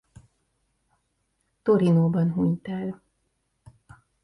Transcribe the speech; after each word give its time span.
Torinóban 1.61 2.31
hunyt 2.33 2.67
el. 2.67 3.01